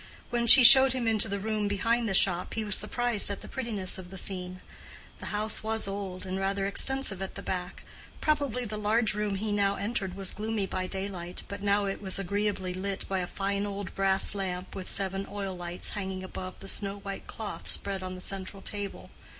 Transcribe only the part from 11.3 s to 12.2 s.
but now it was